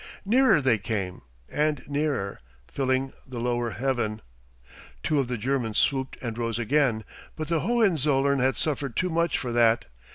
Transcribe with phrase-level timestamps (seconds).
[0.25, 4.23] Nearer they came, and nearer, filling the lower heaven.
[5.03, 7.03] Two of the Germans swooped and rose again,
[7.35, 9.85] but the Hohenzollern had suffered too much for that.